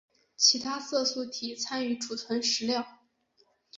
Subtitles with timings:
[0.35, 3.03] 其他色素体参与储存食料。